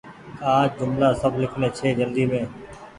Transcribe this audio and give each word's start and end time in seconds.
آج 0.53 0.69
جملآ 0.79 1.09
سب 1.21 1.33
لکڻي 1.41 1.69
ڇي 1.77 1.87
جلدي 1.99 2.23
مين۔ 2.31 2.45